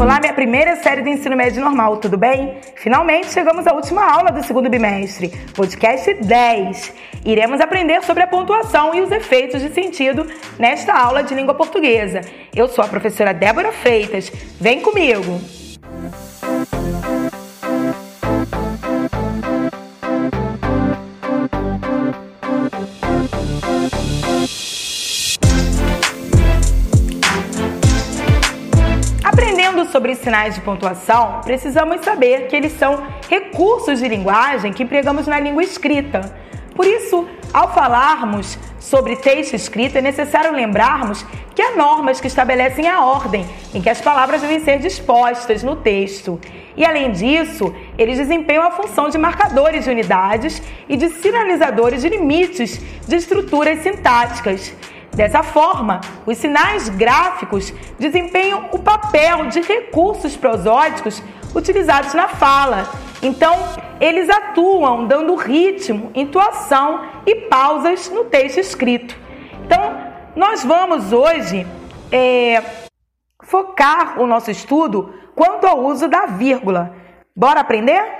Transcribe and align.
Olá, 0.00 0.18
minha 0.18 0.32
primeira 0.32 0.76
série 0.76 1.02
do 1.02 1.08
ensino 1.08 1.36
médio 1.36 1.62
normal, 1.62 1.98
tudo 1.98 2.16
bem? 2.16 2.56
Finalmente 2.76 3.32
chegamos 3.32 3.66
à 3.66 3.74
última 3.74 4.02
aula 4.02 4.32
do 4.32 4.42
segundo 4.42 4.70
bimestre, 4.70 5.28
podcast 5.54 6.14
10. 6.14 6.92
Iremos 7.24 7.60
aprender 7.60 8.02
sobre 8.02 8.22
a 8.22 8.26
pontuação 8.26 8.94
e 8.94 9.02
os 9.02 9.12
efeitos 9.12 9.60
de 9.60 9.72
sentido 9.74 10.26
nesta 10.58 10.94
aula 10.94 11.22
de 11.22 11.34
língua 11.34 11.54
portuguesa. 11.54 12.22
Eu 12.56 12.66
sou 12.66 12.82
a 12.82 12.88
professora 12.88 13.34
Débora 13.34 13.72
Freitas. 13.72 14.32
Vem 14.58 14.80
comigo! 14.80 15.59
Sobre 30.00 30.14
sinais 30.14 30.54
de 30.54 30.62
pontuação, 30.62 31.42
precisamos 31.44 32.00
saber 32.02 32.46
que 32.46 32.56
eles 32.56 32.72
são 32.72 33.02
recursos 33.28 33.98
de 33.98 34.08
linguagem 34.08 34.72
que 34.72 34.82
empregamos 34.82 35.26
na 35.26 35.38
língua 35.38 35.62
escrita. 35.62 36.34
Por 36.74 36.86
isso, 36.86 37.28
ao 37.52 37.74
falarmos 37.74 38.58
sobre 38.78 39.14
texto 39.16 39.52
escrito, 39.52 39.98
é 39.98 40.00
necessário 40.00 40.54
lembrarmos 40.54 41.22
que 41.54 41.60
há 41.60 41.76
normas 41.76 42.18
que 42.18 42.28
estabelecem 42.28 42.88
a 42.88 43.04
ordem 43.04 43.46
em 43.74 43.82
que 43.82 43.90
as 43.90 44.00
palavras 44.00 44.40
devem 44.40 44.60
ser 44.60 44.78
dispostas 44.78 45.62
no 45.62 45.76
texto. 45.76 46.40
E 46.74 46.82
além 46.82 47.12
disso, 47.12 47.70
eles 47.98 48.16
desempenham 48.16 48.64
a 48.64 48.70
função 48.70 49.10
de 49.10 49.18
marcadores 49.18 49.84
de 49.84 49.90
unidades 49.90 50.62
e 50.88 50.96
de 50.96 51.10
sinalizadores 51.10 52.00
de 52.00 52.08
limites 52.08 52.80
de 53.06 53.16
estruturas 53.16 53.82
sintáticas. 53.82 54.74
Dessa 55.12 55.42
forma, 55.42 56.00
os 56.24 56.38
sinais 56.38 56.88
gráficos 56.88 57.72
desempenham 57.98 58.68
o 58.72 58.78
papel 58.78 59.46
de 59.46 59.60
recursos 59.60 60.36
prosódicos 60.36 61.22
utilizados 61.54 62.14
na 62.14 62.28
fala. 62.28 62.88
Então, 63.22 63.56
eles 64.00 64.30
atuam 64.30 65.06
dando 65.06 65.34
ritmo, 65.34 66.10
intuação 66.14 67.04
e 67.26 67.34
pausas 67.34 68.08
no 68.08 68.24
texto 68.24 68.58
escrito. 68.58 69.16
Então, 69.64 69.98
nós 70.36 70.64
vamos 70.64 71.12
hoje 71.12 71.66
é, 72.10 72.62
focar 73.42 74.20
o 74.20 74.26
nosso 74.26 74.50
estudo 74.50 75.12
quanto 75.34 75.66
ao 75.66 75.80
uso 75.80 76.08
da 76.08 76.26
vírgula. 76.26 76.94
Bora 77.36 77.60
aprender? 77.60 78.19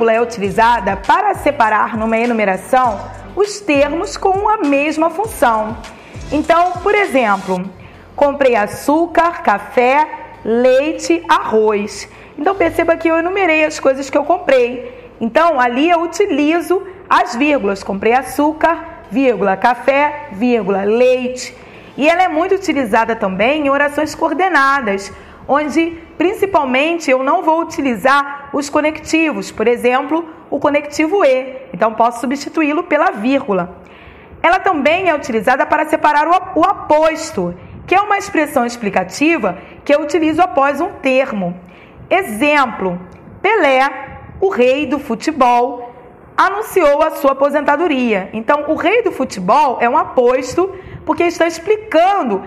Vírgula 0.00 0.12
é 0.14 0.22
utilizada 0.22 0.96
para 0.96 1.34
separar 1.34 1.94
numa 1.94 2.16
enumeração 2.16 2.98
os 3.36 3.60
termos 3.60 4.16
com 4.16 4.48
a 4.48 4.56
mesma 4.56 5.10
função. 5.10 5.76
Então, 6.32 6.72
por 6.82 6.94
exemplo, 6.94 7.62
comprei 8.16 8.56
açúcar, 8.56 9.42
café, 9.42 10.08
leite, 10.42 11.22
arroz. 11.28 12.08
Então 12.38 12.54
perceba 12.54 12.96
que 12.96 13.08
eu 13.08 13.18
enumerei 13.18 13.62
as 13.62 13.78
coisas 13.78 14.08
que 14.08 14.16
eu 14.16 14.24
comprei. 14.24 15.12
Então 15.20 15.60
ali 15.60 15.90
eu 15.90 16.00
utilizo 16.00 16.82
as 17.06 17.36
vírgulas. 17.36 17.82
Comprei 17.82 18.14
açúcar, 18.14 19.02
vírgula, 19.10 19.54
café, 19.54 20.28
vírgula, 20.32 20.84
leite. 20.84 21.54
E 21.94 22.08
ela 22.08 22.22
é 22.22 22.28
muito 22.28 22.54
utilizada 22.54 23.14
também 23.14 23.66
em 23.66 23.68
orações 23.68 24.14
coordenadas, 24.14 25.12
onde 25.52 25.98
principalmente 26.16 27.10
eu 27.10 27.24
não 27.24 27.42
vou 27.42 27.60
utilizar 27.60 28.50
os 28.52 28.70
conectivos, 28.70 29.50
por 29.50 29.66
exemplo, 29.66 30.24
o 30.48 30.60
conectivo 30.60 31.24
e, 31.24 31.56
então 31.74 31.92
posso 31.92 32.20
substituí-lo 32.20 32.84
pela 32.84 33.10
vírgula. 33.10 33.76
Ela 34.40 34.60
também 34.60 35.08
é 35.08 35.14
utilizada 35.14 35.66
para 35.66 35.86
separar 35.86 36.28
o 36.54 36.64
aposto, 36.64 37.52
que 37.84 37.96
é 37.96 38.00
uma 38.00 38.16
expressão 38.16 38.64
explicativa 38.64 39.58
que 39.84 39.92
eu 39.92 40.00
utilizo 40.00 40.40
após 40.40 40.80
um 40.80 40.92
termo. 41.02 41.58
Exemplo: 42.08 42.98
Pelé, 43.42 43.90
o 44.40 44.48
rei 44.48 44.86
do 44.86 45.00
futebol, 45.00 45.92
anunciou 46.36 47.02
a 47.02 47.10
sua 47.10 47.32
aposentadoria. 47.32 48.30
Então, 48.32 48.66
o 48.68 48.74
rei 48.76 49.02
do 49.02 49.10
futebol 49.10 49.78
é 49.80 49.88
um 49.88 49.98
aposto 49.98 50.72
porque 51.04 51.24
está 51.24 51.48
explicando 51.48 52.44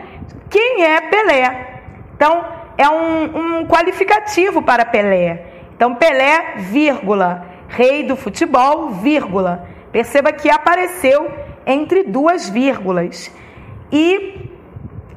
quem 0.50 0.84
é 0.86 1.02
Pelé. 1.02 1.82
Então, 2.16 2.63
é 2.78 2.90
um, 2.90 3.60
um 3.60 3.68
qualificativo 3.68 4.62
para 4.62 4.86
Pelé. 4.86 5.46
Então, 5.76 5.96
Pelé, 5.96 6.56
vírgula, 6.58 7.46
rei 7.68 8.04
do 8.04 8.16
futebol, 8.16 8.90
vírgula. 8.90 9.68
Perceba 9.92 10.32
que 10.32 10.50
apareceu 10.50 11.32
entre 11.66 12.04
duas 12.04 12.50
vírgulas. 12.50 13.32
E 13.92 14.50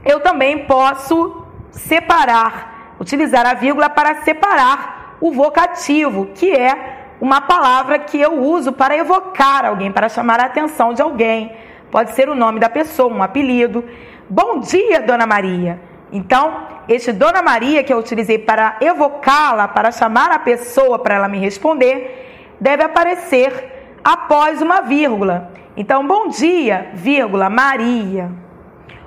eu 0.05 0.21
também 0.21 0.67
posso 0.67 1.47
separar, 1.71 2.95
utilizar 3.01 3.47
a 3.47 3.55
vírgula 3.55 3.89
para 3.89 4.23
separar 4.23 5.17
o 5.21 5.33
vocativo, 5.33 6.27
que 6.35 6.51
é 6.53 6.97
uma 7.21 7.41
palavra 7.41 7.99
que 7.99 8.21
eu 8.21 8.43
uso 8.43 8.73
para 8.73 8.97
evocar 8.97 9.65
alguém, 9.65 9.91
para 9.91 10.09
chamar 10.09 10.41
a 10.41 10.47
atenção 10.47 10.93
de 10.93 11.01
alguém. 11.01 11.53
Pode 11.91 12.13
ser 12.13 12.29
o 12.29 12.35
nome 12.35 12.61
da 12.61 12.69
pessoa, 12.69 13.13
um 13.13 13.23
apelido. 13.23 13.85
Bom 14.29 14.59
dia, 14.61 15.01
Dona 15.01 15.27
Maria. 15.27 15.81
Então, 16.17 16.67
este 16.89 17.13
Dona 17.13 17.43
Maria 17.43 17.85
que 17.85 17.93
eu 17.93 17.99
utilizei 17.99 18.39
para 18.39 18.79
evocá-la, 18.81 19.69
para 19.69 19.93
chamar 19.93 20.31
a 20.31 20.39
pessoa 20.39 20.99
para 20.99 21.17
ela 21.17 21.29
me 21.29 21.39
responder, 21.39 22.57
deve 22.59 22.83
aparecer 22.83 23.99
após 24.03 24.63
uma 24.63 24.81
vírgula. 24.81 25.51
Então, 25.77 26.07
bom 26.07 26.29
dia, 26.29 26.91
vírgula, 26.95 27.51
Maria. 27.51 28.31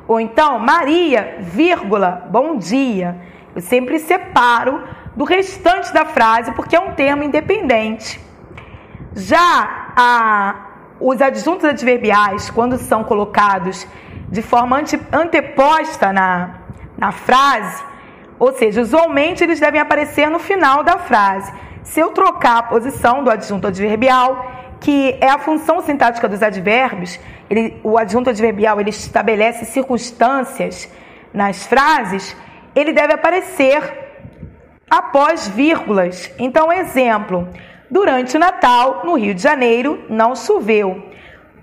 Ou 0.07 0.19
então, 0.19 0.59
Maria, 0.59 1.37
vírgula, 1.39 2.27
bom 2.29 2.57
dia. 2.57 3.17
Eu 3.55 3.61
sempre 3.61 3.97
separo 3.97 4.83
do 5.15 5.23
restante 5.23 5.91
da 5.91 6.05
frase 6.05 6.51
porque 6.51 6.75
é 6.75 6.79
um 6.79 6.93
termo 6.93 7.23
independente. 7.23 8.21
Já 9.15 9.93
a, 9.97 10.55
os 10.99 11.19
adjuntos 11.19 11.65
adverbiais, 11.65 12.51
quando 12.51 12.77
são 12.77 13.03
colocados 13.03 13.87
de 14.29 14.43
forma 14.43 14.77
ante, 14.77 14.99
anteposta 15.11 16.13
na, 16.13 16.58
na 16.99 17.11
frase, 17.11 17.83
ou 18.37 18.53
seja, 18.53 18.81
usualmente 18.81 19.43
eles 19.43 19.59
devem 19.59 19.79
aparecer 19.79 20.29
no 20.29 20.39
final 20.39 20.83
da 20.83 20.97
frase. 20.97 21.51
Se 21.83 21.99
eu 21.99 22.11
trocar 22.11 22.57
a 22.57 22.63
posição 22.63 23.23
do 23.23 23.31
adjunto 23.31 23.67
adverbial, 23.67 24.51
que 24.79 25.17
é 25.19 25.29
a 25.29 25.39
função 25.39 25.81
sintática 25.81 26.27
dos 26.27 26.41
advérbios, 26.41 27.19
ele, 27.49 27.79
o 27.83 27.97
adjunto 27.97 28.29
adverbial 28.29 28.79
ele 28.79 28.89
estabelece 28.89 29.65
circunstâncias 29.65 30.89
nas 31.33 31.65
frases, 31.65 32.35
ele 32.75 32.93
deve 32.93 33.13
aparecer 33.13 33.81
após 34.89 35.47
vírgulas. 35.47 36.31
Então, 36.37 36.71
exemplo: 36.71 37.47
durante 37.89 38.37
o 38.37 38.39
Natal, 38.39 39.01
no 39.03 39.15
Rio 39.15 39.33
de 39.33 39.41
Janeiro, 39.41 40.03
não 40.09 40.35
choveu. 40.35 41.09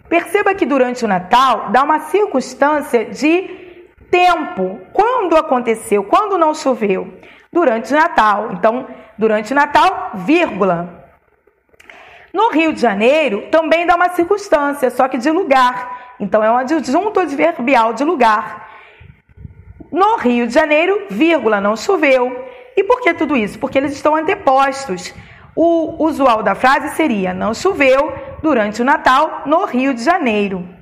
Perceba 0.08 0.54
que 0.54 0.66
durante 0.66 1.04
o 1.04 1.08
Natal 1.08 1.70
dá 1.70 1.82
uma 1.82 2.00
circunstância 2.00 3.06
de 3.06 3.65
tempo. 4.10 4.80
Quando 4.92 5.36
aconteceu? 5.36 6.04
Quando 6.04 6.38
não 6.38 6.54
choveu? 6.54 7.18
Durante 7.52 7.92
o 7.92 7.96
Natal. 7.96 8.52
Então, 8.52 8.86
durante 9.16 9.52
o 9.52 9.56
Natal, 9.56 10.10
vírgula. 10.14 11.04
No 12.32 12.50
Rio 12.50 12.72
de 12.72 12.80
Janeiro, 12.80 13.48
também 13.50 13.86
dá 13.86 13.96
uma 13.96 14.10
circunstância, 14.10 14.90
só 14.90 15.08
que 15.08 15.16
de 15.16 15.30
lugar. 15.30 16.14
Então, 16.20 16.42
é 16.44 16.50
um 16.50 16.56
adjunto 16.56 17.20
adverbial 17.20 17.92
de 17.92 18.04
lugar. 18.04 18.68
No 19.90 20.16
Rio 20.16 20.46
de 20.46 20.52
Janeiro, 20.52 21.06
vírgula, 21.08 21.60
não 21.60 21.76
choveu. 21.76 22.44
E 22.76 22.84
por 22.84 23.00
que 23.00 23.14
tudo 23.14 23.36
isso? 23.36 23.58
Porque 23.58 23.78
eles 23.78 23.92
estão 23.92 24.14
antepostos. 24.14 25.14
O 25.54 26.04
usual 26.04 26.42
da 26.42 26.54
frase 26.54 26.94
seria: 26.94 27.32
não 27.32 27.54
choveu 27.54 28.12
durante 28.42 28.82
o 28.82 28.84
Natal 28.84 29.42
no 29.46 29.64
Rio 29.64 29.94
de 29.94 30.02
Janeiro. 30.02 30.75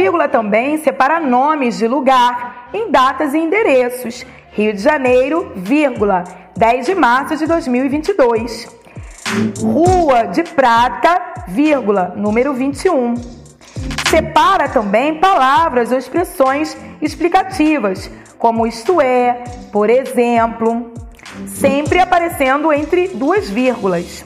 Vírgula 0.00 0.28
também 0.28 0.78
separa 0.78 1.20
nomes 1.20 1.76
de 1.76 1.86
lugar 1.86 2.70
em 2.72 2.90
datas 2.90 3.34
e 3.34 3.38
endereços. 3.38 4.24
Rio 4.52 4.72
de 4.72 4.80
Janeiro, 4.80 5.52
vírgula, 5.54 6.24
10 6.56 6.86
de 6.86 6.94
março 6.94 7.36
de 7.36 7.46
2022. 7.46 8.66
Rua 9.62 10.22
de 10.24 10.42
Prata, 10.42 11.44
vírgula, 11.48 12.14
número 12.16 12.54
21. 12.54 13.14
Separa 14.08 14.70
também 14.70 15.16
palavras 15.16 15.92
ou 15.92 15.98
expressões 15.98 16.74
explicativas, 17.02 18.10
como 18.38 18.66
isto 18.66 19.02
é, 19.02 19.44
por 19.70 19.90
exemplo, 19.90 20.92
sempre 21.46 22.00
aparecendo 22.00 22.72
entre 22.72 23.08
duas 23.08 23.50
vírgulas. 23.50 24.24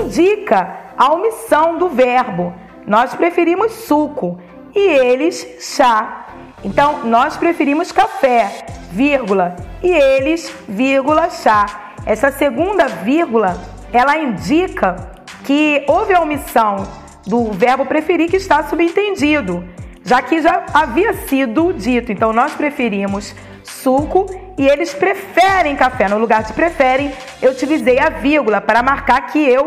Indica 0.00 0.76
a 0.98 1.12
omissão 1.12 1.78
do 1.78 1.88
verbo, 1.88 2.52
nós 2.84 3.14
preferimos 3.14 3.70
suco 3.72 4.40
e 4.74 4.80
eles 4.80 5.46
chá. 5.60 6.26
Então, 6.64 7.04
nós 7.04 7.36
preferimos 7.36 7.92
café. 7.92 8.64
vírgula, 8.92 9.56
e 9.82 9.88
eles, 9.88 10.54
vírgula, 10.68 11.30
chá. 11.30 11.94
Essa 12.04 12.30
segunda 12.30 12.86
vírgula, 12.86 13.56
ela 13.92 14.18
indica 14.18 15.12
que 15.44 15.84
houve 15.88 16.14
a 16.14 16.20
omissão 16.20 16.86
do 17.26 17.52
verbo 17.52 17.86
preferir 17.86 18.28
que 18.28 18.36
está 18.36 18.64
subentendido, 18.64 19.64
já 20.04 20.20
que 20.20 20.40
já 20.40 20.64
havia 20.74 21.12
sido 21.14 21.72
dito. 21.72 22.10
Então 22.12 22.32
nós 22.32 22.52
preferimos 22.54 23.34
suco 23.62 24.26
e 24.58 24.66
eles 24.66 24.92
preferem 24.92 25.76
café. 25.76 26.08
No 26.08 26.18
lugar 26.18 26.42
de 26.42 26.52
preferem, 26.52 27.12
eu 27.40 27.52
utilizei 27.52 27.98
a 27.98 28.10
vírgula 28.10 28.60
para 28.60 28.82
marcar 28.82 29.20
que 29.26 29.38
eu 29.38 29.66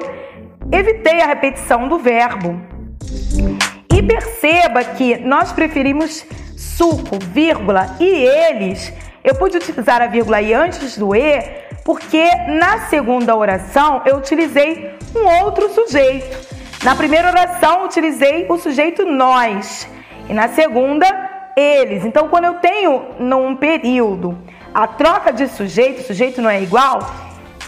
evitei 0.72 1.22
a 1.22 1.28
repetição 1.28 1.88
do 1.88 1.98
verbo. 2.00 2.60
E 3.96 4.04
perceba 4.04 4.84
que 4.84 5.16
nós 5.20 5.54
preferimos 5.54 6.26
suco, 6.58 7.18
vírgula, 7.32 7.96
e 7.98 8.06
eles. 8.06 8.92
Eu 9.24 9.36
pude 9.36 9.56
utilizar 9.56 10.02
a 10.02 10.08
vírgula 10.08 10.38
aí 10.38 10.54
antes 10.54 10.98
do 10.98 11.16
e, 11.16 11.42
porque 11.86 12.30
na 12.50 12.88
segunda 12.90 13.34
oração 13.34 14.02
eu 14.06 14.18
utilizei 14.18 14.94
um 15.16 15.46
outro 15.46 15.70
sujeito. 15.70 16.46
Na 16.84 16.94
primeira 16.94 17.30
oração 17.30 17.86
utilizei 17.86 18.46
o 18.50 18.58
sujeito 18.58 19.06
nós 19.06 19.88
e 20.28 20.34
na 20.34 20.50
segunda 20.50 21.08
eles. 21.56 22.04
Então, 22.04 22.28
quando 22.28 22.44
eu 22.44 22.56
tenho 22.56 23.02
num 23.18 23.56
período 23.56 24.38
a 24.74 24.88
troca 24.88 25.32
de 25.32 25.48
sujeito, 25.48 26.06
sujeito 26.06 26.42
não 26.42 26.50
é 26.50 26.62
igual, 26.62 27.00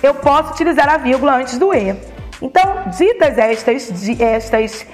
eu 0.04 0.14
posso 0.14 0.52
utilizar 0.52 0.90
a 0.90 0.98
vírgula 0.98 1.36
antes 1.36 1.58
do 1.58 1.74
e. 1.74 1.96
Então, 2.42 2.84
ditas 2.98 3.38
estas, 3.38 3.90
estas 4.20 4.86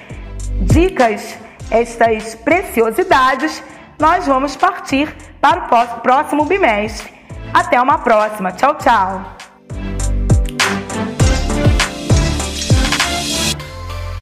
dicas, 0.60 1.38
estas 1.70 2.34
preciosidades, 2.34 3.62
nós 3.98 4.26
vamos 4.26 4.56
partir 4.56 5.14
para 5.40 5.66
o 5.66 6.00
próximo 6.00 6.44
bimestre. 6.44 7.12
Até 7.52 7.80
uma 7.80 7.98
próxima. 7.98 8.52
Tchau, 8.52 8.74
tchau. 8.76 9.33